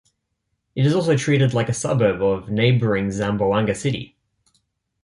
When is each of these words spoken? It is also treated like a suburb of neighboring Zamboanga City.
It 0.75 0.83
is 0.87 0.95
also 0.95 1.15
treated 1.15 1.53
like 1.53 1.69
a 1.69 1.75
suburb 1.75 2.23
of 2.23 2.49
neighboring 2.49 3.09
Zamboanga 3.11 3.75
City. 3.75 4.17